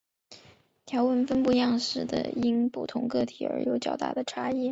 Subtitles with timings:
[0.83, 4.59] 条纹分布样式的因不同个体而有较大的差异。